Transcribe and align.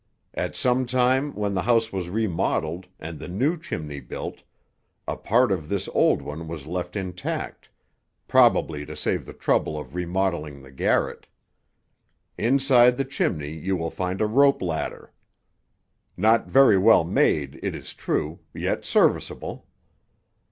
At 0.33 0.55
some 0.55 0.87
time 0.87 1.31
when 1.35 1.53
the 1.53 1.61
house 1.61 1.93
was 1.93 2.09
remodeled, 2.09 2.87
and 2.99 3.19
the 3.19 3.27
new 3.27 3.55
chimney 3.55 3.99
built, 3.99 4.41
a 5.07 5.15
part 5.15 5.51
of 5.51 5.69
this 5.69 5.87
old 5.89 6.23
one 6.23 6.47
was 6.47 6.65
left 6.65 6.95
intact, 6.95 7.69
probably 8.27 8.83
to 8.87 8.95
save 8.95 9.27
the 9.27 9.33
trouble 9.33 9.77
of 9.77 9.93
remodeling 9.93 10.63
the 10.63 10.71
garret. 10.71 11.27
Inside 12.35 12.97
the 12.97 13.05
chimney 13.05 13.51
you 13.51 13.77
will 13.77 13.91
find 13.91 14.21
a 14.21 14.25
rope 14.25 14.63
ladder—not 14.63 16.47
very 16.47 16.79
well 16.79 17.03
made, 17.03 17.59
it 17.61 17.75
is 17.75 17.93
true, 17.93 18.39
yet 18.55 18.83
serviceable. 18.83 19.67